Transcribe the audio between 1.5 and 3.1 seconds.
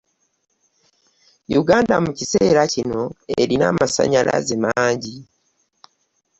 Uganda mu kiseera kino